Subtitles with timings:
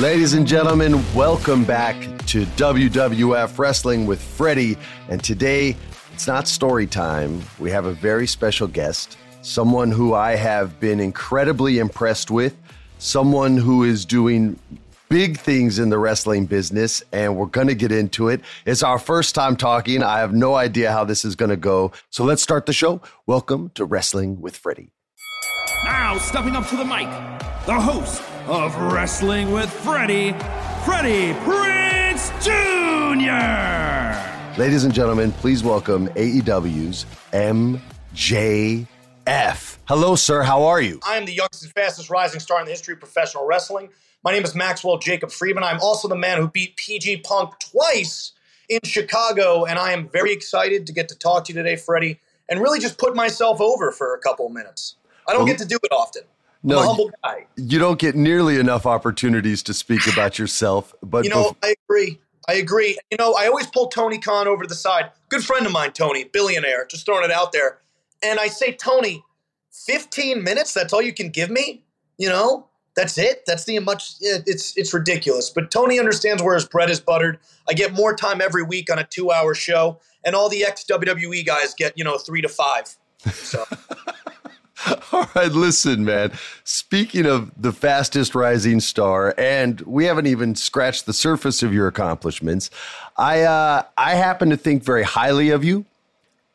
[0.00, 1.94] Ladies and gentlemen, welcome back
[2.26, 4.78] to WWF Wrestling with Freddie.
[5.10, 5.76] And today,
[6.14, 7.42] it's not story time.
[7.58, 12.56] We have a very special guest, someone who I have been incredibly impressed with,
[12.98, 14.58] someone who is doing
[15.10, 18.40] big things in the wrestling business, and we're going to get into it.
[18.64, 20.02] It's our first time talking.
[20.02, 21.92] I have no idea how this is going to go.
[22.08, 23.02] So let's start the show.
[23.26, 24.92] Welcome to Wrestling with Freddie.
[25.84, 27.08] Now, stepping up to the mic,
[27.64, 30.32] the host of Wrestling with Freddie,
[30.84, 34.60] Freddie Prinze Jr.
[34.60, 37.78] Ladies and gentlemen, please welcome AEW's MJF.
[39.86, 40.42] Hello, sir.
[40.42, 41.00] How are you?
[41.02, 43.88] I am the youngest and fastest rising star in the history of professional wrestling.
[44.22, 45.64] My name is Maxwell Jacob Friedman.
[45.64, 48.32] I'm also the man who beat PG Punk twice
[48.68, 52.20] in Chicago, and I am very excited to get to talk to you today, Freddie,
[52.50, 54.96] and really just put myself over for a couple of minutes.
[55.30, 56.22] I don't Well, get to do it often.
[56.64, 57.46] I'm no, a humble guy.
[57.56, 60.92] You don't get nearly enough opportunities to speak about yourself.
[61.02, 62.18] But You know, I agree.
[62.48, 62.98] I agree.
[63.12, 65.12] You know, I always pull Tony Khan over to the side.
[65.28, 67.78] Good friend of mine, Tony, billionaire, just throwing it out there.
[68.24, 69.22] And I say, Tony,
[69.86, 71.84] 15 minutes, that's all you can give me?
[72.18, 72.66] You know?
[72.96, 73.44] That's it.
[73.46, 75.48] That's the much eh, it's it's ridiculous.
[75.48, 77.38] But Tony understands where his bread is buttered.
[77.68, 81.46] I get more time every week on a 2-hour show and all the ex WWE
[81.46, 82.96] guys get, you know, 3 to 5.
[83.32, 83.64] So
[85.12, 86.32] All right, listen, man.
[86.64, 91.86] Speaking of the fastest rising star, and we haven't even scratched the surface of your
[91.86, 92.70] accomplishments,
[93.16, 95.84] I uh, I happen to think very highly of you.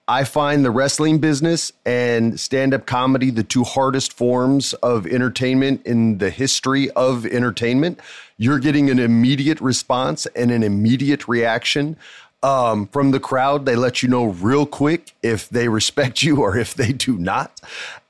[0.08, 5.84] I find the wrestling business and stand up comedy the two hardest forms of entertainment
[5.84, 8.00] in the history of entertainment.
[8.38, 11.98] You're getting an immediate response and an immediate reaction
[12.46, 13.66] um, from the crowd.
[13.66, 17.60] They let you know real quick if they respect you or if they do not.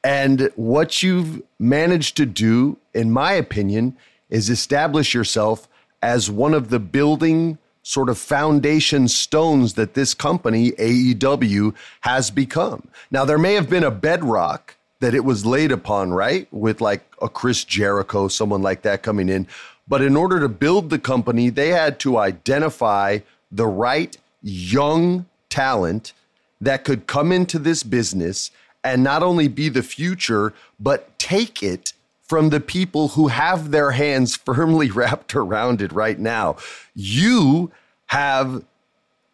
[0.03, 3.95] And what you've managed to do, in my opinion,
[4.29, 5.69] is establish yourself
[6.01, 12.89] as one of the building sort of foundation stones that this company, AEW, has become.
[13.11, 16.47] Now, there may have been a bedrock that it was laid upon, right?
[16.51, 19.47] With like a Chris Jericho, someone like that coming in.
[19.87, 23.19] But in order to build the company, they had to identify
[23.51, 26.13] the right young talent
[26.61, 28.51] that could come into this business
[28.83, 33.91] and not only be the future, but take it from the people who have their
[33.91, 36.55] hands firmly wrapped around it right now.
[36.93, 37.71] You
[38.07, 38.63] have,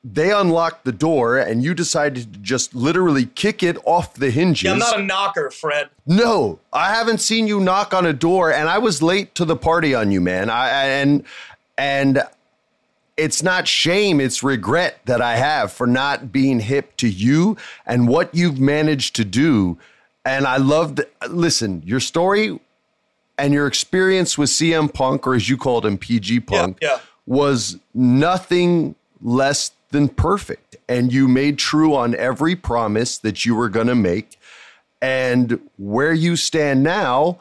[0.03, 4.63] they unlocked the door and you decided to just literally kick it off the hinges.
[4.63, 5.89] yeah, I'm not a knocker, Fred.
[6.05, 9.57] No, I haven't seen you knock on a door, and I was late to the
[9.57, 10.49] party on you, man.
[10.49, 11.23] I and
[11.77, 12.23] and
[13.17, 18.07] it's not shame, it's regret that I have for not being hip to you and
[18.07, 19.77] what you've managed to do.
[20.25, 22.59] And I love the listen, your story
[23.37, 26.99] and your experience with CM Punk, or as you called him, PG Punk, yeah.
[27.25, 30.75] was nothing less than perfect.
[30.87, 34.37] And you made true on every promise that you were going to make.
[35.01, 37.39] And where you stand now,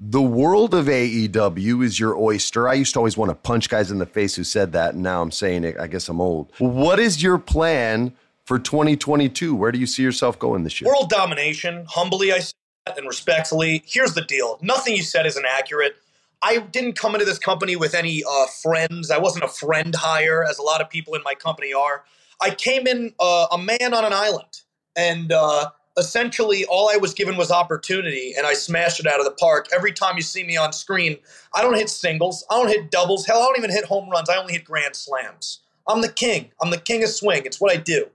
[0.00, 2.68] the world of AEW is your oyster.
[2.68, 5.02] I used to always want to punch guys in the face who said that, and
[5.02, 5.78] now I'm saying it.
[5.78, 6.52] I guess I'm old.
[6.58, 8.14] What is your plan
[8.44, 9.54] for 2022?
[9.54, 10.88] Where do you see yourself going this year?
[10.88, 12.54] World domination, humbly I say
[12.86, 13.82] that and respectfully.
[13.86, 14.58] Here's the deal.
[14.62, 15.96] Nothing you said is inaccurate.
[16.42, 19.10] I didn't come into this company with any uh, friends.
[19.10, 22.04] I wasn't a friend hire, as a lot of people in my company are.
[22.40, 24.62] I came in uh, a man on an island,
[24.94, 29.24] and uh, essentially all I was given was opportunity, and I smashed it out of
[29.24, 29.68] the park.
[29.74, 31.18] Every time you see me on screen,
[31.54, 34.30] I don't hit singles, I don't hit doubles, hell, I don't even hit home runs.
[34.30, 35.60] I only hit grand slams.
[35.86, 36.52] I'm the king.
[36.60, 37.42] I'm the king of swing.
[37.44, 38.06] It's what I do.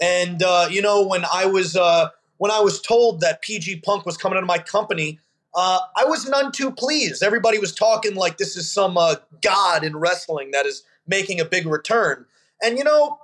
[0.00, 2.08] And uh, you know, when I was uh,
[2.38, 5.20] when I was told that PG Punk was coming into my company,
[5.54, 7.22] uh, I was none too pleased.
[7.22, 11.44] Everybody was talking like this is some uh, god in wrestling that is making a
[11.44, 12.24] big return.
[12.62, 13.18] And you know,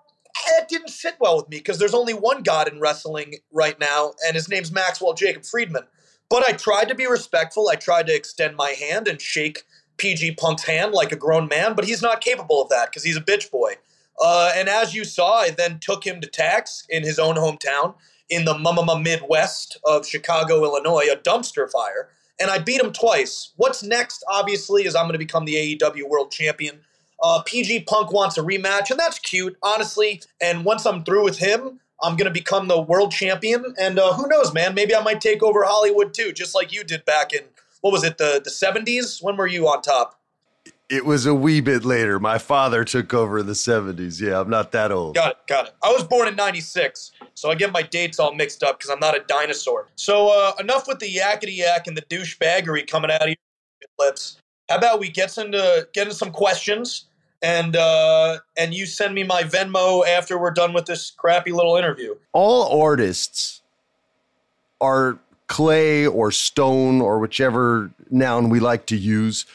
[0.47, 4.13] it didn't sit well with me because there's only one god in wrestling right now,
[4.27, 5.85] and his name's Maxwell Jacob Friedman.
[6.29, 7.69] But I tried to be respectful.
[7.69, 9.65] I tried to extend my hand and shake
[9.97, 13.17] PG Punk's hand like a grown man, but he's not capable of that because he's
[13.17, 13.75] a bitch boy.
[14.23, 17.95] Uh, and as you saw, I then took him to tax in his own hometown
[18.31, 22.09] in the Mumma Midwest of Chicago, Illinois, a dumpster fire.
[22.41, 23.53] And I beat him twice.
[23.57, 26.81] What's next, obviously, is I'm going to become the AEW World Champion.
[27.25, 30.21] Uh, PG Punk wants a rematch, and that's cute, honestly.
[30.43, 33.75] And once I'm through with him, I'm going to become the world champion.
[33.81, 34.75] And uh, who knows, man?
[34.75, 37.41] Maybe I might take over Hollywood too, just like you did back in,
[37.81, 39.23] what was it, the, the 70s?
[39.23, 40.21] When were you on top?
[40.91, 42.21] It was a wee bit later.
[42.21, 44.21] My father took over in the 70s.
[44.21, 45.15] Yeah, I'm not that old.
[45.15, 45.75] Got it, got it.
[45.83, 49.01] I was born in 96, so I get my dates all mixed up because I'm
[49.01, 49.89] not a dinosaur.
[49.95, 53.37] So uh, enough with the yakety yak and the douchebaggery coming out of your
[53.99, 54.37] lips.
[54.69, 57.07] How about we get into get into some questions
[57.45, 61.77] and uh, and you send me my Venmo after we're done with this crappy little
[61.77, 62.15] interview.
[62.33, 63.61] All artists
[64.81, 69.47] are clay or stone or whichever noun we like to use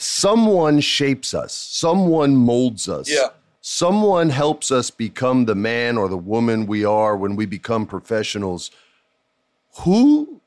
[0.00, 3.08] someone shapes us, someone molds us.
[3.08, 3.28] Yeah.
[3.60, 8.70] Someone helps us become the man or the woman we are when we become professionals.
[9.82, 10.40] Who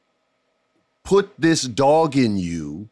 [1.04, 2.89] put this dog in you?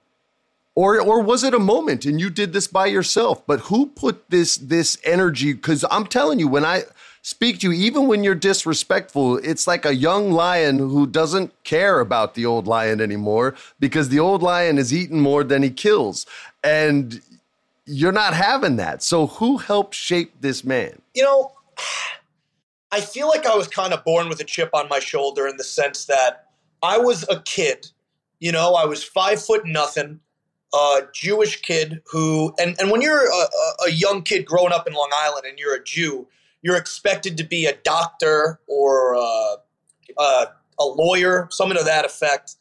[0.74, 3.46] Or, or was it a moment and you did this by yourself?
[3.46, 5.54] But who put this this energy?
[5.54, 6.84] Because I'm telling you, when I
[7.22, 12.00] speak to you, even when you're disrespectful, it's like a young lion who doesn't care
[12.00, 16.26] about the old lion anymore because the old lion is eaten more than he kills.
[16.64, 17.22] And
[17.86, 19.04] you're not having that.
[19.04, 21.02] So who helped shape this man?
[21.14, 21.52] You know,
[22.92, 25.58] I feel like I was kind of born with a chip on my shoulder in
[25.58, 26.48] the sense that
[26.84, 27.92] I was a kid.
[28.40, 30.20] You know, I was five foot nothing,
[30.74, 33.48] a Jewish kid who, and, and when you're a,
[33.88, 36.28] a young kid growing up in Long Island and you're a Jew,
[36.62, 39.56] you're expected to be a doctor or a,
[40.18, 40.46] a,
[40.80, 42.56] a lawyer, something to that effect.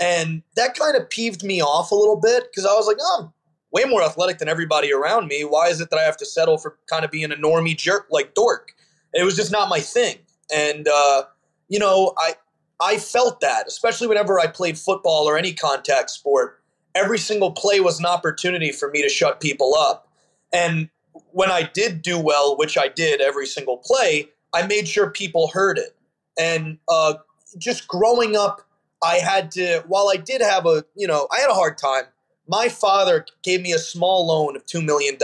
[0.00, 3.32] And that kind of peeved me off a little bit because I was like, oh,
[3.72, 5.42] way more athletic than everybody around me.
[5.42, 8.06] Why is it that I have to settle for kind of being a normie jerk
[8.10, 8.72] like dork?
[9.14, 10.18] It was just not my thing.
[10.54, 11.24] And uh,
[11.68, 12.34] you know, I
[12.80, 16.57] I felt that, especially whenever I played football or any contact sport.
[16.98, 20.08] Every single play was an opportunity for me to shut people up.
[20.52, 20.88] And
[21.32, 25.48] when I did do well, which I did every single play, I made sure people
[25.48, 25.96] heard it.
[26.38, 27.14] And uh,
[27.58, 28.62] just growing up,
[29.02, 29.84] I had to.
[29.86, 32.04] While I did have a, you know, I had a hard time
[32.48, 35.16] my father gave me a small loan of $2 million.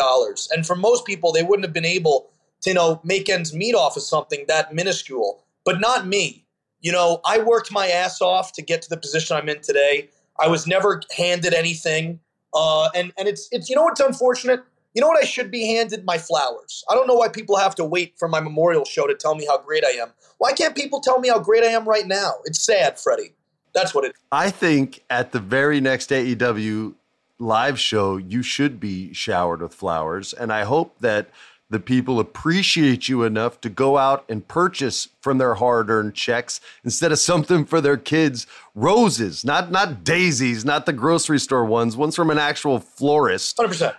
[0.51, 2.31] And for most people, they wouldn't have been able
[2.61, 6.45] to, you know, make ends meet off of something that minuscule, but not me.
[6.81, 10.11] You know, I worked my ass off to get to the position I'm in today.
[10.39, 12.21] I was never handed anything.
[12.53, 14.63] Uh, and, and it's, it's, you know what's unfortunate?
[14.95, 16.05] You know what I should be handed?
[16.05, 16.85] My flowers.
[16.89, 19.45] I don't know why people have to wait for my memorial show to tell me
[19.47, 20.13] how great I am.
[20.39, 22.35] Why can't people tell me how great I am right now?
[22.45, 23.35] It's sad, Freddie.
[23.75, 24.21] That's what it is.
[24.31, 26.95] I think at the very next AEW
[27.41, 30.33] live show, you should be showered with flowers.
[30.33, 31.29] And I hope that
[31.71, 37.11] the people appreciate you enough to go out and purchase from their hard-earned checks instead
[37.11, 38.47] of something for their kids.
[38.75, 43.57] Roses not not daisies not the grocery store ones ones from an actual florist.
[43.57, 43.95] 100%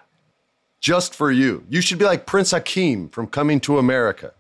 [0.80, 1.66] just for you.
[1.70, 4.34] You should be like prince hakeem from coming to america.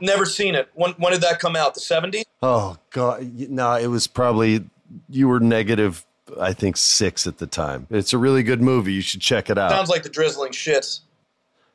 [0.00, 0.68] Never seen it.
[0.74, 1.74] When, when did that come out?
[1.74, 3.30] The 70s oh god.
[3.50, 4.64] No it was probably
[5.08, 6.06] you were negative
[6.40, 7.88] I think six at the time.
[7.90, 8.92] It's a really good movie.
[8.92, 9.70] You should check it out.
[9.70, 11.00] Sounds like the drizzling shits.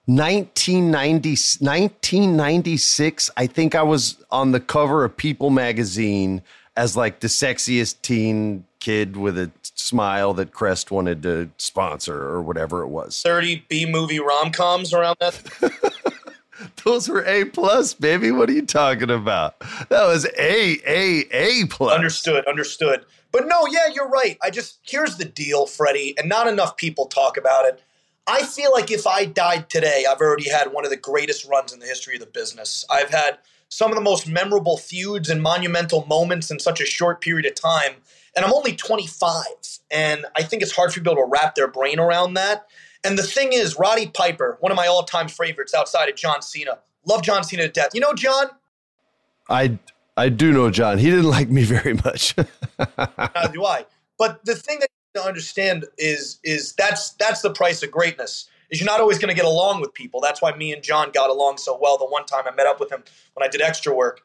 [0.08, 6.44] 1990, 1996, I think I was on the cover of People magazine
[6.78, 12.44] as like the sexiest teen kid with a smile that Crest wanted to sponsor or
[12.44, 13.20] whatever it was.
[13.24, 15.42] 30 B movie rom coms around that.
[16.84, 18.30] Those were A plus, baby.
[18.30, 19.58] What are you talking about?
[19.90, 21.94] That was A A A plus.
[21.94, 23.06] Understood, understood.
[23.32, 24.38] But no, yeah, you're right.
[24.44, 27.82] I just here's the deal, Freddie, and not enough people talk about it.
[28.28, 31.72] I feel like if I died today, I've already had one of the greatest runs
[31.72, 32.84] in the history of the business.
[32.90, 33.38] I've had
[33.70, 37.56] some of the most memorable feuds and monumental moments in such a short period of
[37.56, 37.94] time.
[38.36, 39.44] And I'm only 25.
[39.92, 42.68] And I think it's hard for people to wrap their brain around that.
[43.04, 46.42] And the thing is, Roddy Piper, one of my all time favorites outside of John
[46.42, 47.92] Cena, love John Cena to death.
[47.94, 48.48] You know, John?
[49.48, 49.78] I
[50.18, 50.98] I do know John.
[50.98, 52.36] He didn't like me very much.
[52.80, 53.86] Neither do I.
[54.18, 58.50] But the thing that to understand is is that's that's the price of greatness.
[58.70, 60.22] Is you're not always going to get along with people.
[60.22, 61.98] That's why me and John got along so well.
[61.98, 63.04] The one time I met up with him
[63.34, 64.22] when I did extra work.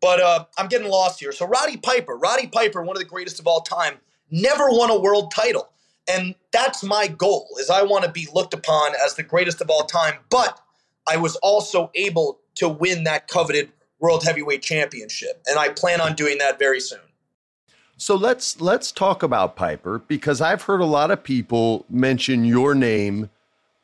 [0.00, 1.32] But uh, I'm getting lost here.
[1.32, 3.94] So Roddy Piper, Roddy Piper, one of the greatest of all time,
[4.30, 5.70] never won a world title,
[6.12, 7.48] and that's my goal.
[7.58, 10.14] Is I want to be looked upon as the greatest of all time.
[10.28, 10.60] But
[11.08, 16.14] I was also able to win that coveted world heavyweight championship, and I plan on
[16.14, 17.00] doing that very soon.
[17.96, 22.74] So let's let's talk about Piper because I've heard a lot of people mention your
[22.74, 23.30] name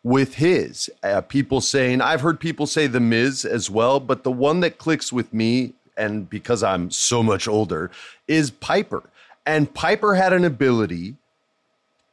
[0.02, 0.90] with his.
[1.02, 4.78] Uh, people saying I've heard people say the Miz as well, but the one that
[4.78, 7.90] clicks with me and because I'm so much older
[8.26, 9.02] is Piper.
[9.46, 11.14] And Piper had an ability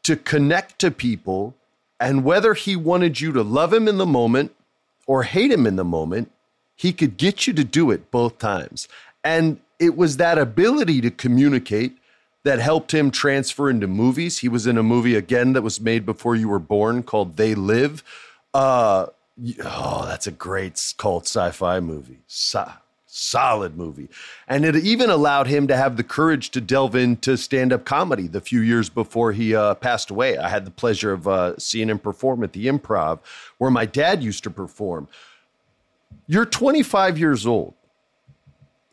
[0.03, 1.55] to connect to people
[1.99, 4.53] and whether he wanted you to love him in the moment
[5.07, 6.31] or hate him in the moment,
[6.75, 8.87] he could get you to do it both times.
[9.23, 11.97] And it was that ability to communicate
[12.43, 14.39] that helped him transfer into movies.
[14.39, 17.55] He was in a movie again that was made before you were born called They
[17.55, 18.03] Live.
[18.53, 19.07] Uh,
[19.63, 22.19] oh, that's a great cult sci-fi movie.
[22.27, 22.71] So,
[23.05, 24.07] solid movie.
[24.47, 28.41] And it even allowed him to have the courage to delve into stand-up comedy the
[28.41, 30.37] few years before he uh, passed away.
[30.37, 33.19] I had the pleasure of uh, seeing him perform at the Improv,
[33.57, 35.07] where my dad used to perform.
[36.27, 37.73] You're 25 years old.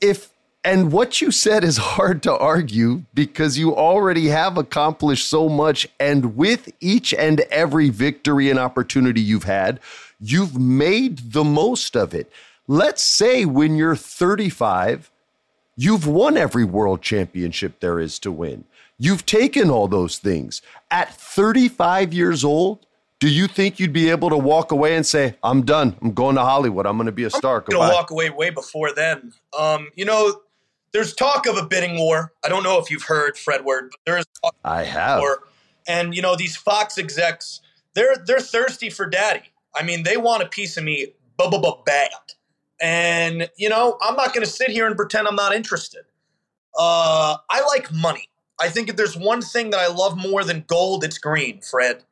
[0.01, 0.34] If
[0.65, 5.87] and what you said is hard to argue because you already have accomplished so much.
[6.01, 9.79] And with each and every victory and opportunity you've had,
[10.19, 12.33] you've made the most of it.
[12.67, 15.11] Let's say when you're 35,
[15.77, 18.65] you've won every world championship there is to win.
[18.99, 20.63] You've taken all those things.
[20.91, 22.87] At 35 years old,
[23.21, 25.97] do you think you'd be able to walk away and say, "I'm done.
[26.03, 26.87] I'm going to Hollywood.
[26.87, 27.65] I'm going to be a star"?
[27.67, 29.33] I'm going to walk away way before then.
[29.59, 30.43] Um, you know,
[30.95, 32.33] there's talk of a bidding war.
[32.45, 34.25] I don't know if you've heard Fred Word, but there is.
[34.43, 34.55] Talk.
[34.65, 35.21] I have.
[35.21, 35.41] War.
[35.87, 37.61] And you know these Fox execs,
[37.95, 39.53] they're they're thirsty for daddy.
[39.75, 41.09] I mean, they want a piece of me,
[41.85, 42.11] bad.
[42.81, 46.05] And you know, I'm not going to sit here and pretend I'm not interested.
[46.79, 48.29] Uh, I like money.
[48.61, 52.05] I think if there's one thing that I love more than gold, it's green, Fred.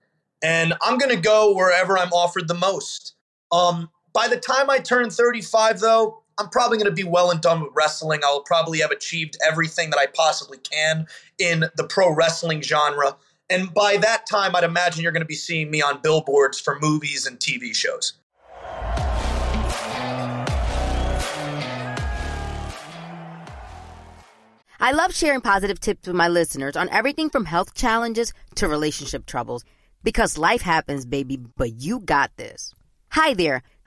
[0.43, 3.15] And I'm going to go wherever I'm offered the most.
[3.53, 7.41] Um, by the time I turn 35, though, I'm probably going to be well and
[7.41, 8.19] done with wrestling.
[8.25, 11.07] I'll probably have achieved everything that I possibly can
[11.39, 13.17] in the pro wrestling genre.
[13.49, 16.81] And by that time, I'd imagine you're going to be seeing me on billboards for
[16.81, 18.15] movies and TV shows.
[24.81, 29.27] I love sharing positive tips with my listeners on everything from health challenges to relationship
[29.27, 29.65] troubles
[30.03, 32.75] because life happens, baby, but you got this.
[33.11, 33.63] Hi there.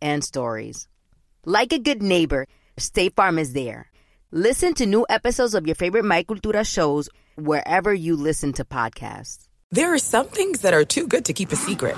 [0.00, 0.88] and stories.
[1.44, 3.90] Like a good neighbor, State Farm is there.
[4.30, 9.48] Listen to new episodes of your favorite My Cultura shows wherever you listen to podcasts.
[9.70, 11.96] There are some things that are too good to keep a secret.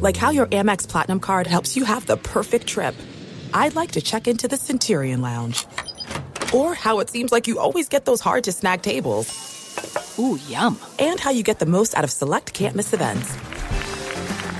[0.00, 2.94] Like how your Amex Platinum card helps you have the perfect trip.
[3.54, 5.66] I'd like to check into the Centurion Lounge.
[6.54, 10.18] Or how it seems like you always get those hard to snag tables.
[10.18, 10.78] Ooh, yum.
[10.98, 13.36] And how you get the most out of select can't miss events.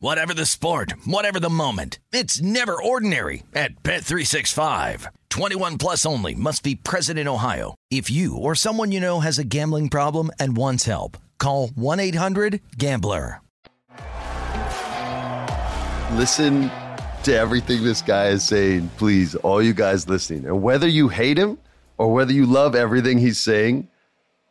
[0.00, 5.08] Whatever the sport, whatever the moment, it's never ordinary at Bet365.
[5.28, 7.74] 21 plus only must be present in Ohio.
[7.90, 13.40] If you or someone you know has a gambling problem and wants help, call 1-800-GAMBLER.
[16.12, 16.70] Listen
[17.24, 20.44] to everything this guy is saying, please, all you guys listening.
[20.44, 21.58] And whether you hate him
[21.96, 23.88] or whether you love everything he's saying,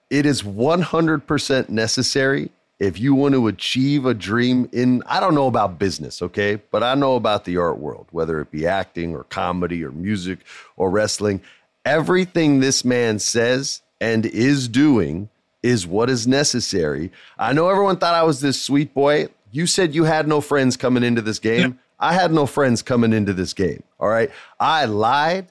[0.09, 5.47] it is 100% necessary if you want to achieve a dream in, I don't know
[5.47, 9.23] about business, okay, but I know about the art world, whether it be acting or
[9.23, 10.39] comedy or music
[10.75, 11.41] or wrestling,
[11.85, 15.29] everything this man says and is doing
[15.63, 17.11] is what is necessary.
[17.37, 19.29] I know everyone thought I was this sweet boy.
[19.51, 21.79] You said you had no friends coming into this game.
[21.99, 23.81] I had no friends coming into this game.
[23.99, 24.29] All right.
[24.59, 25.47] I lied.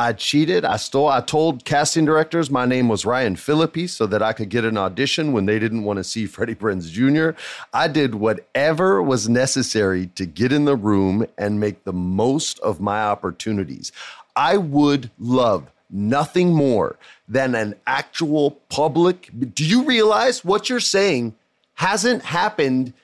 [0.00, 0.64] I cheated.
[0.64, 1.08] I stole.
[1.08, 4.78] I told casting directors my name was Ryan Phillippe so that I could get an
[4.78, 7.38] audition when they didn't want to see Freddie Prinze Jr.
[7.74, 12.80] I did whatever was necessary to get in the room and make the most of
[12.80, 13.92] my opportunities.
[14.34, 16.96] I would love nothing more
[17.28, 19.28] than an actual public.
[19.52, 21.34] Do you realize what you're saying
[21.74, 22.94] hasn't happened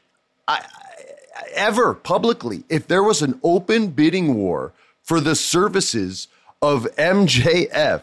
[0.49, 0.65] I,
[1.53, 2.65] ever publicly?
[2.71, 4.73] If there was an open bidding war
[5.03, 6.29] for the services
[6.63, 8.03] of MJF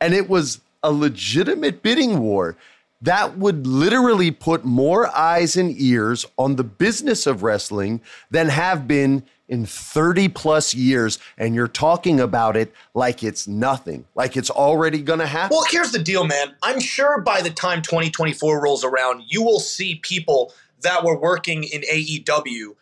[0.00, 2.56] and it was a legitimate bidding war,
[3.02, 8.86] that would literally put more eyes and ears on the business of wrestling than have
[8.86, 11.18] been in 30 plus years.
[11.36, 15.56] And you're talking about it like it's nothing, like it's already going to happen.
[15.56, 16.54] Well, here's the deal, man.
[16.62, 21.64] I'm sure by the time 2024 rolls around, you will see people that were working
[21.64, 22.76] in AEW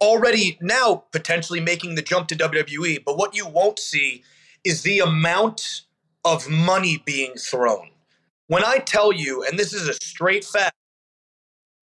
[0.00, 3.04] already now potentially making the jump to WWE.
[3.04, 4.24] But what you won't see
[4.64, 5.82] is the amount
[6.24, 7.90] of money being thrown.
[8.48, 10.74] When I tell you, and this is a straight fact,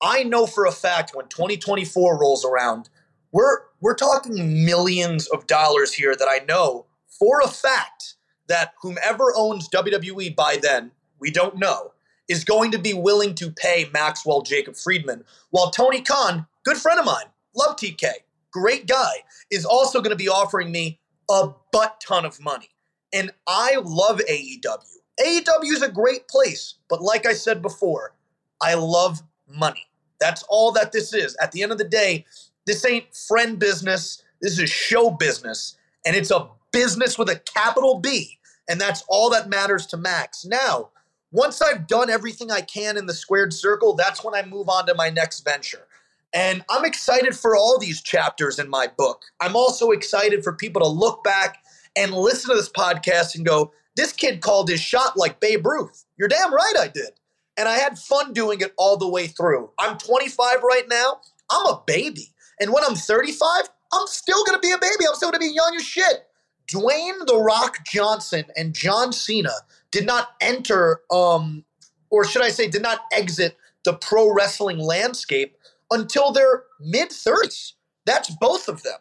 [0.01, 2.89] I know for a fact when 2024 rolls around,
[3.31, 8.15] we're we're talking millions of dollars here that I know for a fact
[8.47, 11.93] that whomever owns WWE by then, we don't know,
[12.27, 16.99] is going to be willing to pay Maxwell Jacob Friedman, while Tony Khan, good friend
[16.99, 17.25] of mine,
[17.55, 18.05] love TK,
[18.51, 19.11] great guy,
[19.49, 20.99] is also going to be offering me
[21.29, 22.69] a butt ton of money.
[23.13, 24.97] And I love AEW.
[25.19, 28.15] AEW is a great place, but like I said before,
[28.61, 29.87] I love money.
[30.19, 31.35] That's all that this is.
[31.41, 32.25] At the end of the day,
[32.65, 34.23] this ain't friend business.
[34.41, 38.37] This is show business, and it's a business with a capital B.
[38.69, 40.45] And that's all that matters to Max.
[40.45, 40.89] Now,
[41.31, 44.85] once I've done everything I can in the squared circle, that's when I move on
[44.85, 45.87] to my next venture.
[46.33, 49.23] And I'm excited for all these chapters in my book.
[49.41, 51.57] I'm also excited for people to look back
[51.95, 56.05] and listen to this podcast and go, this kid called his shot like Babe Ruth.
[56.17, 57.11] You're damn right I did.
[57.57, 59.71] And I had fun doing it all the way through.
[59.77, 61.19] I'm 25 right now.
[61.49, 62.33] I'm a baby.
[62.59, 65.05] And when I'm 35, I'm still going to be a baby.
[65.07, 66.27] I'm still going to be young as shit.
[66.71, 69.51] Dwayne The Rock Johnson and John Cena
[69.91, 71.65] did not enter, um,
[72.09, 75.57] or should I say, did not exit the pro wrestling landscape
[75.91, 77.73] until their mid 30s.
[78.05, 78.99] That's both of them.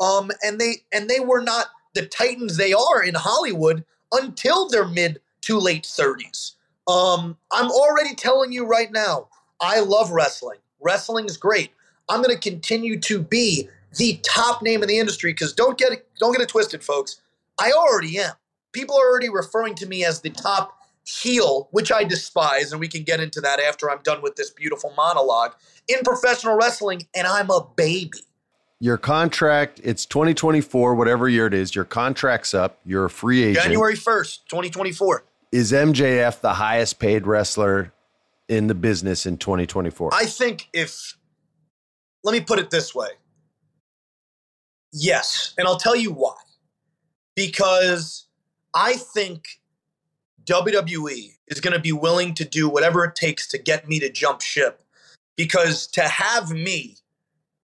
[0.00, 4.86] Um, and they and they were not the titans they are in Hollywood until their
[4.88, 6.54] mid to late 30s.
[6.88, 9.28] Um, I'm already telling you right now,
[9.60, 10.58] I love wrestling.
[10.80, 11.70] Wrestling is great.
[12.08, 15.92] I'm going to continue to be the top name in the industry because don't get
[15.92, 17.20] it, don't get it twisted, folks.
[17.60, 18.32] I already am.
[18.72, 22.88] People are already referring to me as the top heel, which I despise, and we
[22.88, 25.54] can get into that after I'm done with this beautiful monologue
[25.88, 28.18] in professional wrestling, and I'm a baby.
[28.78, 33.64] Your contract, it's 2024, whatever year it is, your contract's up, you're a free agent.
[33.64, 35.24] January 1st, 2024.
[35.52, 37.92] Is MJF the highest paid wrestler
[38.48, 40.10] in the business in 2024?
[40.14, 41.16] I think if,
[42.24, 43.08] let me put it this way.
[44.92, 46.36] Yes, and I'll tell you why.
[47.36, 48.26] Because
[48.74, 49.59] I think
[50.44, 54.10] WWE is going to be willing to do whatever it takes to get me to
[54.10, 54.82] jump ship.
[55.36, 56.96] Because to have me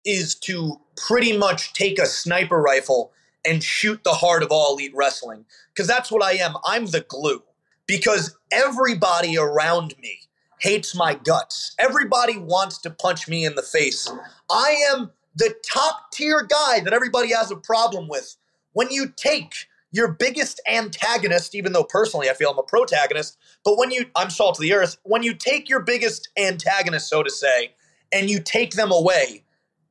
[0.05, 3.11] is to pretty much take a sniper rifle
[3.45, 5.45] and shoot the heart of all elite wrestling.
[5.73, 6.55] Because that's what I am.
[6.65, 7.43] I'm the glue.
[7.87, 10.19] Because everybody around me
[10.59, 11.75] hates my guts.
[11.79, 14.11] Everybody wants to punch me in the face.
[14.51, 18.35] I am the top tier guy that everybody has a problem with.
[18.73, 19.53] When you take
[19.91, 24.29] your biggest antagonist, even though personally I feel I'm a protagonist, but when you, I'm
[24.29, 27.73] salt to the earth, when you take your biggest antagonist, so to say,
[28.11, 29.43] and you take them away,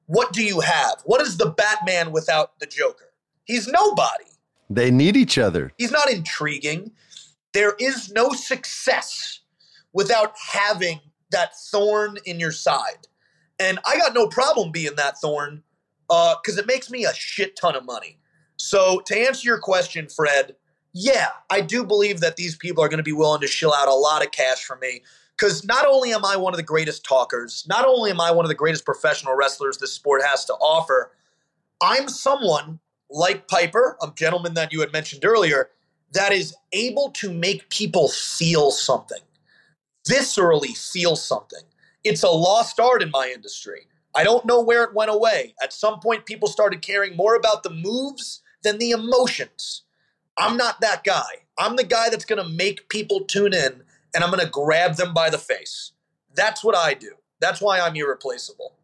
[0.07, 1.03] what do you have?
[1.05, 3.13] What is the Batman without the Joker?
[3.45, 4.25] He's nobody.
[4.71, 5.73] They need each other.
[5.79, 6.93] He's not intriguing.
[7.53, 9.41] There is no success
[9.93, 13.07] without having that thorn in your side.
[13.59, 15.63] And I got no problem being that thorn
[16.09, 18.19] because uh, it makes me a shit ton of money.
[18.59, 20.57] So, to answer your question, Fred,
[20.93, 23.89] yeah, I do believe that these people are going to be willing to shill out
[23.89, 25.03] a lot of cash for me.
[25.37, 28.45] Because not only am I one of the greatest talkers, not only am I one
[28.45, 31.13] of the greatest professional wrestlers this sport has to offer,
[31.81, 35.71] I'm someone like Piper, a gentleman that you had mentioned earlier,
[36.13, 39.23] that is able to make people feel something,
[40.09, 41.63] viscerally feel something.
[42.03, 43.87] It's a lost art in my industry.
[44.17, 45.55] I don't know where it went away.
[45.63, 49.83] At some point, people started caring more about the moves than the emotions.
[50.37, 51.47] I'm not that guy.
[51.59, 53.83] I'm the guy that's going to make people tune in
[54.15, 55.93] and I'm going to grab them by the face.
[56.35, 57.13] That's what I do.
[57.41, 58.75] That's why I'm irreplaceable.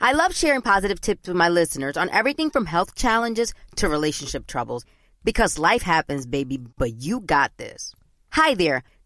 [0.00, 4.46] I love sharing positive tips with my listeners on everything from health challenges to relationship
[4.46, 4.84] troubles
[5.24, 7.94] because life happens, baby, but you got this.
[8.32, 8.84] Hi there,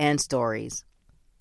[0.00, 0.84] and stories.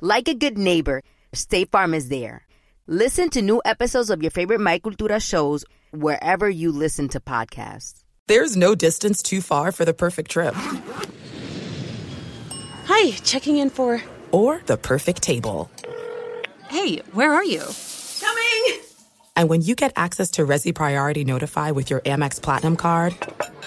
[0.02, 1.02] Like a good neighbor,
[1.34, 2.46] State Farm is there.
[2.86, 8.04] Listen to new episodes of your favorite My Cultura shows wherever you listen to podcasts.
[8.28, 10.54] There's no distance too far for the perfect trip.
[12.86, 14.02] Hi, checking in for.
[14.32, 15.72] Or the perfect table.
[16.68, 17.64] Hey, where are you?
[18.20, 18.82] Coming!
[19.36, 23.16] And when you get access to Resy Priority Notify with your Amex Platinum card.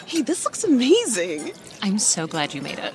[0.07, 1.53] Hey, this looks amazing!
[1.81, 2.95] I'm so glad you made it.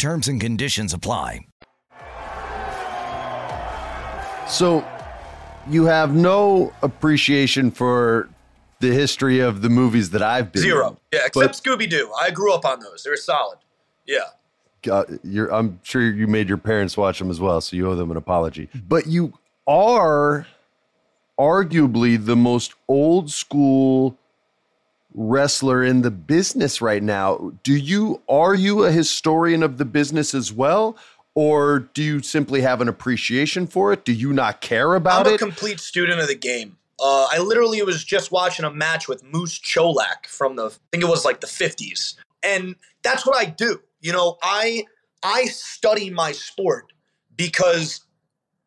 [0.00, 1.46] Terms and conditions apply.
[4.48, 4.82] So
[5.68, 8.30] you have no appreciation for
[8.78, 10.88] the history of the movies that I've been Zero.
[11.12, 12.10] in, Yeah, except Scooby Doo.
[12.18, 13.02] I grew up on those.
[13.02, 13.58] They're solid.
[14.06, 14.20] Yeah.
[14.90, 17.94] uh, you're, I'm sure you made your parents watch them as well, so you owe
[17.94, 18.70] them an apology.
[18.88, 19.34] But you
[19.66, 20.46] are
[21.38, 24.16] arguably the most old school
[25.14, 27.52] wrestler in the business right now.
[27.62, 30.96] Do you are you a historian of the business as well?
[31.34, 34.04] Or do you simply have an appreciation for it?
[34.04, 35.28] Do you not care about it?
[35.28, 35.38] I'm a it?
[35.38, 36.76] complete student of the game.
[36.98, 41.02] Uh, I literally was just watching a match with Moose Cholak from the, I think
[41.02, 42.16] it was like the 50s.
[42.42, 43.80] And that's what I do.
[44.00, 44.84] You know, I
[45.22, 46.92] I study my sport
[47.36, 48.00] because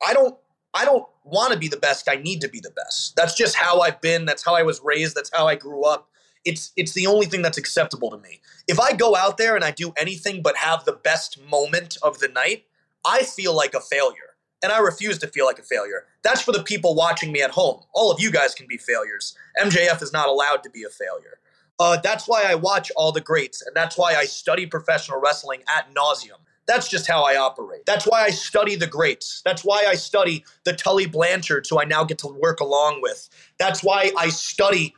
[0.05, 0.35] I don't
[0.73, 2.09] I don't want to be the best.
[2.09, 3.15] I need to be the best.
[3.15, 4.25] That's just how I've been.
[4.25, 5.15] That's how I was raised.
[5.15, 6.09] That's how I grew up.
[6.45, 8.41] It's it's the only thing that's acceptable to me.
[8.67, 12.19] If I go out there and I do anything but have the best moment of
[12.19, 12.65] the night,
[13.05, 14.35] I feel like a failure.
[14.61, 16.05] And I refuse to feel like a failure.
[16.23, 17.81] That's for the people watching me at home.
[17.93, 19.35] All of you guys can be failures.
[19.61, 21.39] MJF is not allowed to be a failure.
[21.79, 25.63] Uh, that's why I watch all the greats, and that's why I study professional wrestling
[25.75, 26.39] at nauseum.
[26.65, 27.85] That's just how I operate.
[27.85, 29.41] That's why I study the greats.
[29.43, 33.27] That's why I study the Tully Blanchards, who I now get to work along with.
[33.59, 34.95] That's why I study,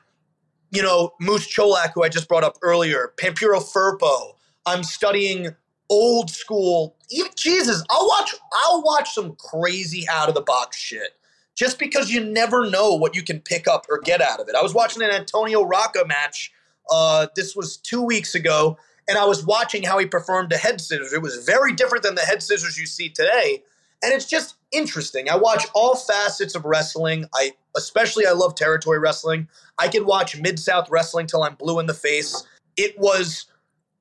[0.71, 4.35] you know, Moose Cholak, who I just brought up earlier, Pampero Firpo.
[4.65, 5.55] I'm studying
[5.89, 6.95] old school.
[7.35, 8.33] Jesus, I'll watch.
[8.53, 11.11] I'll watch some crazy out of the box shit
[11.55, 14.55] just because you never know what you can pick up or get out of it.
[14.55, 16.51] I was watching an Antonio Rocca match.
[16.91, 20.81] Uh, this was two weeks ago, and I was watching how he performed the head
[20.81, 21.13] scissors.
[21.13, 23.63] It was very different than the head scissors you see today,
[24.03, 25.29] and it's just interesting.
[25.29, 27.25] I watch all facets of wrestling.
[27.33, 29.47] I especially I love territory wrestling.
[29.77, 32.45] I could watch Mid South wrestling till I'm blue in the face.
[32.77, 33.45] It was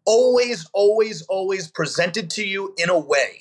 [0.04, 3.40] always, always, always presented to you in a way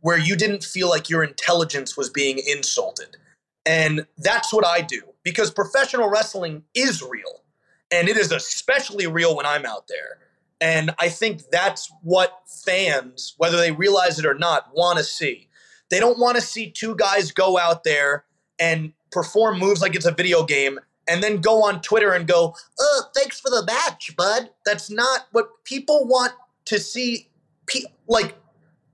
[0.00, 3.16] where you didn't feel like your intelligence was being insulted.
[3.64, 7.42] And that's what I do because professional wrestling is real.
[7.90, 10.18] And it is especially real when I'm out there.
[10.60, 15.48] And I think that's what fans, whether they realize it or not, want to see.
[15.94, 18.24] They don't want to see two guys go out there
[18.58, 22.56] and perform moves like it's a video game and then go on Twitter and go,
[22.80, 24.50] oh, thanks for the match, bud.
[24.66, 26.32] That's not what people want
[26.64, 27.28] to see.
[27.68, 28.34] Pe- like,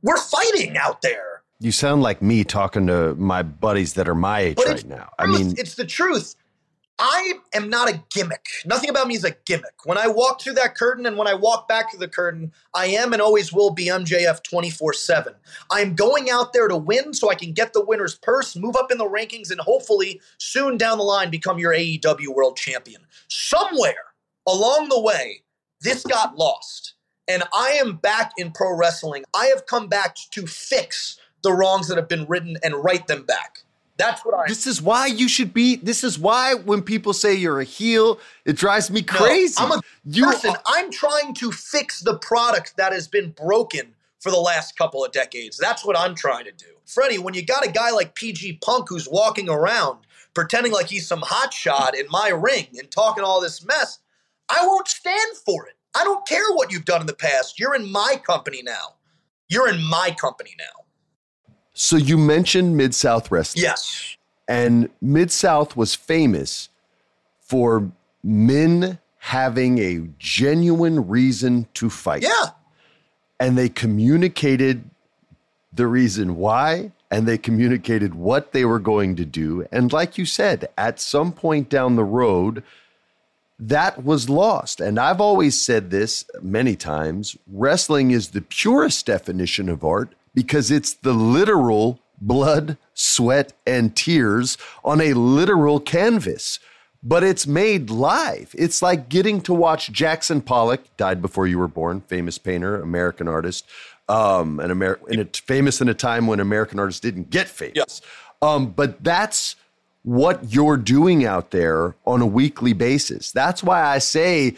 [0.03, 1.41] we're fighting out there.
[1.59, 5.09] You sound like me talking to my buddies that are my age right now.
[5.19, 6.35] I mean, it's the truth.
[7.03, 8.45] I am not a gimmick.
[8.67, 9.87] Nothing about me is a gimmick.
[9.87, 12.87] When I walk through that curtain and when I walk back through the curtain, I
[12.87, 15.35] am and always will be MJF 24 7.
[15.71, 18.93] I'm going out there to win so I can get the winner's purse, move up
[18.93, 23.01] in the rankings, and hopefully soon down the line become your AEW world champion.
[23.29, 24.13] Somewhere
[24.47, 25.43] along the way,
[25.81, 26.95] this got lost.
[27.29, 29.25] And I am back in pro wrestling.
[29.35, 33.25] I have come back to fix the wrongs that have been written and write them
[33.25, 33.61] back.
[34.01, 34.49] That's what I.
[34.49, 35.77] This is why you should be.
[35.77, 39.55] This is why when people say you're a heel, it drives me crazy.
[39.59, 40.51] No, I'm a you person.
[40.51, 45.05] are- I'm trying to fix the product that has been broken for the last couple
[45.05, 45.59] of decades.
[45.59, 46.67] That's what I'm trying to do.
[46.87, 49.99] Freddie, when you got a guy like PG Punk who's walking around
[50.35, 53.99] pretending like he's some hotshot in my ring and talking all this mess,
[54.49, 55.75] I won't stand for it.
[55.95, 57.59] I don't care what you've done in the past.
[57.59, 58.95] You're in my company now.
[59.49, 60.80] You're in my company now.
[61.75, 63.65] So you mentioned Mid South Wrestling.
[63.65, 64.17] Yes.
[64.49, 66.69] And Mid South was famous
[67.41, 67.91] for
[68.23, 72.23] men having a genuine reason to fight.
[72.23, 72.51] Yeah.
[73.39, 74.85] And they communicated
[75.73, 79.67] the reason why and they communicated what they were going to do.
[79.73, 82.63] And like you said, at some point down the road,
[83.59, 84.81] that was lost.
[84.81, 90.71] And I've always said this many times wrestling is the purest definition of art because
[90.71, 96.59] it's the literal blood, sweat, and tears on a literal canvas.
[97.03, 98.55] But it's made live.
[98.59, 103.27] It's like getting to watch Jackson Pollock, died before you were born, famous painter, American
[103.27, 103.65] artist,
[104.07, 107.75] um, an Amer- in a, famous in a time when American artists didn't get famous.
[108.43, 109.57] Um, but that's
[110.03, 113.33] what you're doing out there on a weekly basis.
[113.33, 114.57] That's why I say,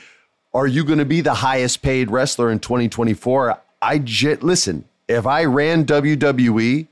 [0.55, 3.61] are you going to be the highest paid wrestler in 2024?
[3.81, 4.85] I j- listen.
[5.13, 6.87] If I ran WWE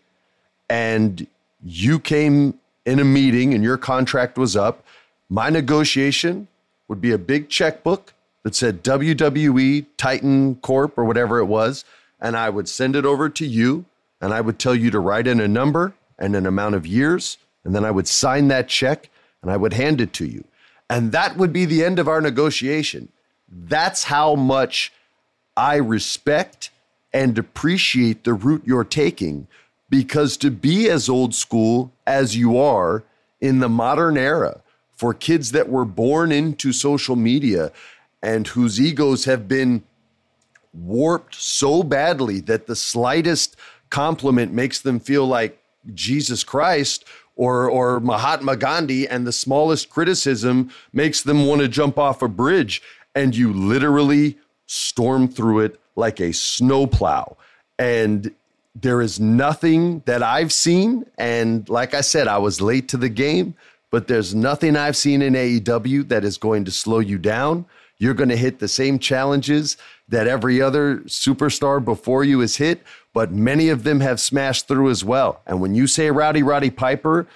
[0.68, 1.26] and
[1.64, 4.84] you came in a meeting and your contract was up,
[5.30, 6.46] my negotiation
[6.86, 11.86] would be a big checkbook that said WWE Titan Corp or whatever it was,
[12.20, 13.86] and I would send it over to you
[14.20, 17.38] and I would tell you to write in a number and an amount of years
[17.64, 19.08] and then I would sign that check
[19.40, 20.44] and I would hand it to you.
[20.90, 23.08] And that would be the end of our negotiation.
[23.48, 24.92] That's how much
[25.56, 26.70] I respect
[27.12, 29.46] and appreciate the route you're taking.
[29.88, 33.02] Because to be as old school as you are
[33.40, 34.60] in the modern era
[34.92, 37.72] for kids that were born into social media
[38.22, 39.82] and whose egos have been
[40.72, 43.56] warped so badly that the slightest
[43.88, 45.60] compliment makes them feel like
[45.94, 51.98] Jesus Christ or or Mahatma Gandhi and the smallest criticism makes them want to jump
[51.98, 52.82] off a bridge
[53.14, 57.36] and you literally storm through it like a snowplow
[57.78, 58.34] and
[58.74, 63.08] there is nothing that I've seen and like I said I was late to the
[63.08, 63.54] game
[63.90, 67.66] but there's nothing I've seen in AEW that is going to slow you down
[68.00, 69.76] you're going to hit the same challenges
[70.08, 72.82] that every other superstar before you has hit,
[73.12, 75.42] but many of them have smashed through as well.
[75.46, 77.28] And when you say Rowdy Roddy Piper,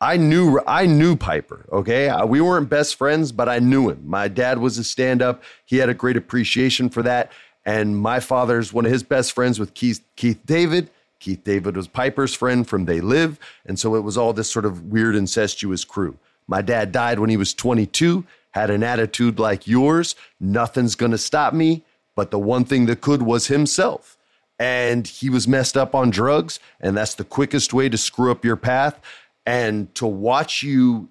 [0.00, 1.66] I knew I knew Piper.
[1.72, 4.02] Okay, we weren't best friends, but I knew him.
[4.04, 5.42] My dad was a stand-up.
[5.64, 7.30] He had a great appreciation for that.
[7.68, 10.88] And my father's one of his best friends with Keith Keith David.
[11.18, 14.64] Keith David was Piper's friend from They Live, and so it was all this sort
[14.64, 16.16] of weird incestuous crew.
[16.46, 18.24] My dad died when he was 22.
[18.52, 20.14] Had an attitude like yours.
[20.40, 21.84] Nothing's gonna stop me.
[22.14, 24.16] But the one thing that could was himself.
[24.58, 26.60] And he was messed up on drugs.
[26.80, 28.98] And that's the quickest way to screw up your path.
[29.44, 31.10] And to watch you,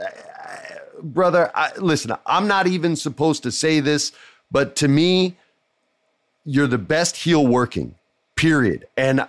[0.00, 0.06] uh,
[1.02, 4.12] brother, I, listen, I'm not even supposed to say this,
[4.50, 5.36] but to me,
[6.44, 7.94] you're the best heel working,
[8.36, 8.86] period.
[8.96, 9.26] And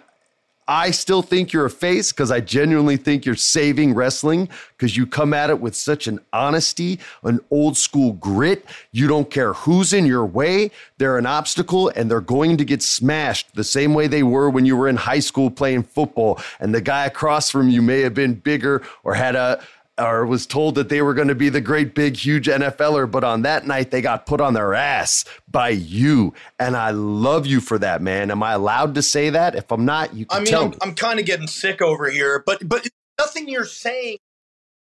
[0.67, 5.05] I still think you're a face because I genuinely think you're saving wrestling because you
[5.05, 8.65] come at it with such an honesty, an old school grit.
[8.91, 10.71] You don't care who's in your way.
[10.97, 14.65] They're an obstacle and they're going to get smashed the same way they were when
[14.65, 16.41] you were in high school playing football.
[16.59, 19.63] And the guy across from you may have been bigger or had a,
[19.97, 23.23] or was told that they were going to be the great big huge NFLer, but
[23.23, 26.33] on that night they got put on their ass by you.
[26.59, 28.29] And I love you for that, man.
[28.31, 29.55] Am I allowed to say that?
[29.55, 30.77] If I'm not, you can I mean, I'm, me.
[30.81, 34.17] I'm kind of getting sick over here, but but nothing you're saying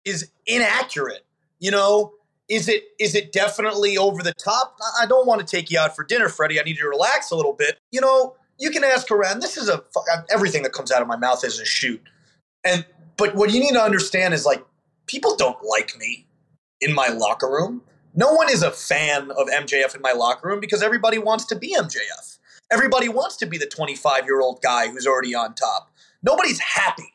[0.05, 1.25] is inaccurate.
[1.59, 2.13] You know,
[2.47, 4.75] is it is it definitely over the top?
[4.81, 6.59] I- I don't want to take you out for dinner, Freddie.
[6.59, 7.79] I need you to relax a little bit.
[7.91, 9.41] You know, you can ask around.
[9.41, 9.83] This is a
[10.29, 12.01] everything that comes out of my mouth is a shoot.
[12.63, 12.85] And
[13.17, 14.63] but what you need to understand is like
[15.09, 16.27] people don't like me
[16.81, 17.81] in my locker room.
[18.15, 21.55] No one is a fan of MJF in my locker room because everybody wants to
[21.55, 22.37] be MJF.
[22.71, 25.91] Everybody wants to be the 25 year old guy who's already on top.
[26.21, 27.13] Nobody's happy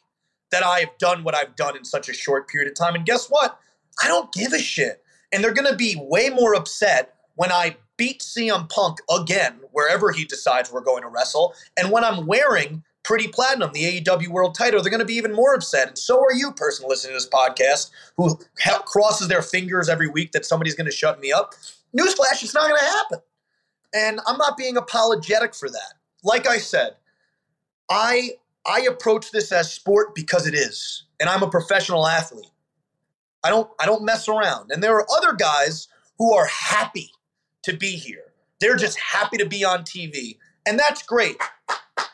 [0.51, 2.95] that I have done what I've done in such a short period of time.
[2.95, 3.59] And guess what?
[4.03, 5.03] I don't give a shit.
[5.33, 10.11] And they're going to be way more upset when I beat CM Punk again, wherever
[10.11, 11.55] he decides we're going to wrestle.
[11.77, 15.33] And when I'm wearing Pretty Platinum, the AEW World title, they're going to be even
[15.33, 15.89] more upset.
[15.89, 18.39] And so are you, person listening to this podcast, who
[18.87, 21.55] crosses their fingers every week that somebody's going to shut me up.
[21.97, 23.19] Newsflash, it's not going to happen.
[23.95, 25.95] And I'm not being apologetic for that.
[26.25, 26.97] Like I said,
[27.91, 28.33] I
[28.67, 31.05] I approach this as sport because it is.
[31.21, 32.51] And I'm a professional athlete.
[33.45, 34.73] I don't I don't mess around.
[34.73, 35.87] And there are other guys
[36.19, 37.11] who are happy
[37.63, 38.33] to be here.
[38.61, 40.39] They're just happy to be on TV.
[40.67, 41.37] And that's great.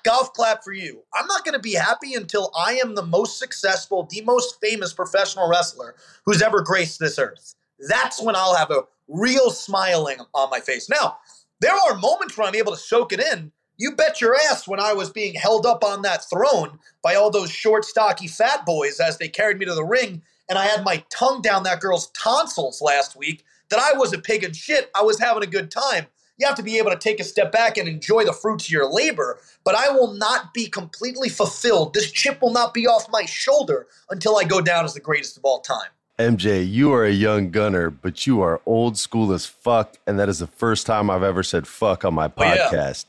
[0.04, 1.02] Golf clap for you.
[1.14, 4.92] I'm not going to be happy until I am the most successful, the most famous
[4.92, 7.54] professional wrestler who's ever graced this earth.
[7.88, 10.88] That's when I'll have a real smiling on my face.
[10.88, 11.18] Now,
[11.60, 13.52] there are moments where I'm able to soak it in.
[13.76, 17.30] You bet your ass when I was being held up on that throne by all
[17.30, 20.84] those short, stocky fat boys as they carried me to the ring, and I had
[20.84, 24.90] my tongue down that girl's tonsils last week, that I was a pig in shit.
[24.94, 26.06] I was having a good time.
[26.40, 28.70] You have to be able to take a step back and enjoy the fruits of
[28.70, 31.92] your labor, but I will not be completely fulfilled.
[31.92, 35.36] This chip will not be off my shoulder until I go down as the greatest
[35.36, 35.90] of all time.
[36.18, 39.98] MJ, you are a young gunner, but you are old school as fuck.
[40.06, 43.04] And that is the first time I've ever said fuck on my podcast.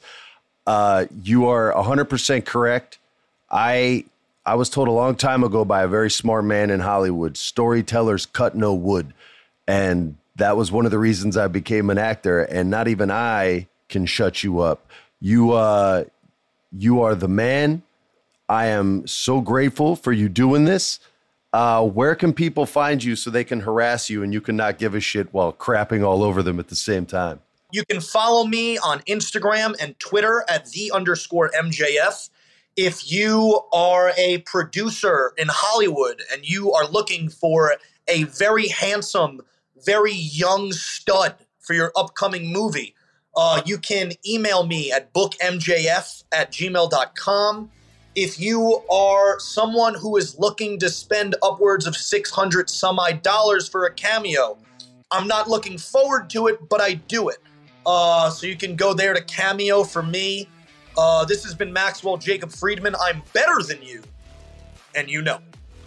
[0.68, 0.74] Oh, yeah.
[0.74, 3.00] uh, you are 100% correct.
[3.50, 4.06] I
[4.46, 8.26] I was told a long time ago by a very smart man in Hollywood storytellers
[8.26, 9.14] cut no wood.
[9.68, 12.42] And that was one of the reasons I became an actor.
[12.42, 14.90] And not even I can shut you up.
[15.20, 16.06] You, uh,
[16.72, 17.84] you are the man.
[18.50, 21.00] I am so grateful for you doing this.
[21.54, 24.78] Uh, where can people find you so they can harass you and you can not
[24.78, 27.40] give a shit while crapping all over them at the same time?
[27.72, 32.30] You can follow me on Instagram and Twitter at the underscore MJF.
[32.76, 37.76] If you are a producer in Hollywood and you are looking for
[38.08, 39.42] a very handsome,
[39.86, 42.96] very young stud for your upcoming movie,
[43.36, 47.70] uh, you can email me at bookmjf at gmail.com
[48.16, 53.70] if you are someone who is looking to spend upwards of 600 some odd dollars
[53.70, 54.58] for a cameo,
[55.12, 57.38] I'm not looking forward to it, but I do it.
[57.86, 60.48] Uh, so you can go there to cameo for me.
[60.98, 62.96] Uh, this has been Maxwell Jacob Friedman.
[63.02, 64.04] I'm better than you,
[64.94, 65.40] and you know.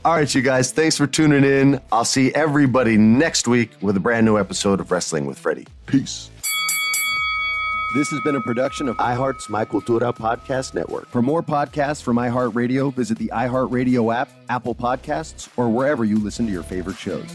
[0.04, 1.80] All right, you guys, thanks for tuning in.
[1.90, 5.66] I'll see everybody next week with a brand new episode of Wrestling with Freddie.
[5.86, 6.30] Peace.
[7.94, 11.08] This has been a production of iHeart's My Cultura Podcast Network.
[11.08, 16.44] For more podcasts from iHeartRadio, visit the iHeartRadio app, Apple Podcasts, or wherever you listen
[16.44, 17.34] to your favorite shows.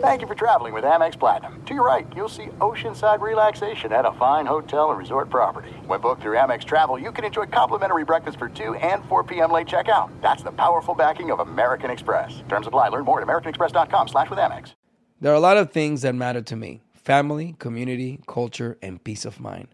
[0.00, 1.62] Thank you for traveling with Amex Platinum.
[1.64, 5.70] To your right, you'll see oceanside relaxation at a fine hotel and resort property.
[5.86, 9.50] When booked through Amex Travel, you can enjoy complimentary breakfast for 2 and 4 p.m.
[9.50, 10.10] late checkout.
[10.20, 12.42] That's the powerful backing of American Express.
[12.46, 12.88] Terms apply.
[12.88, 14.74] Learn more at americanexpress.com slash with Amex.
[15.18, 16.82] There are a lot of things that matter to me.
[16.92, 19.68] Family, community, culture, and peace of mind.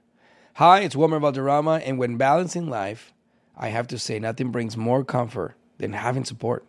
[0.54, 3.12] Hi, it's Wilmer Valderrama, and when balancing life,
[3.56, 6.64] I have to say nothing brings more comfort than having support.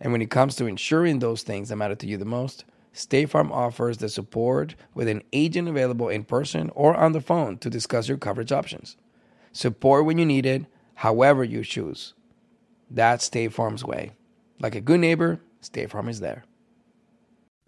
[0.00, 3.30] And when it comes to ensuring those things that matter to you the most, State
[3.30, 7.70] Farm offers the support with an agent available in person or on the phone to
[7.70, 8.96] discuss your coverage options.
[9.52, 12.14] Support when you need it, however you choose.
[12.90, 14.12] That's State Farm's way.
[14.60, 16.44] Like a good neighbor, State Farm is there.